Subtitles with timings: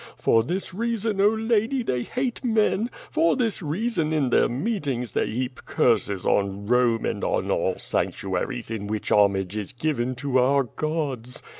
[0.17, 5.27] For this reason, oh, lady, they hate men; for this reason in their meetings they
[5.27, 10.63] heap curses on Rome and on all sanctuaries in which homage is given to our
[10.63, 11.43] gods.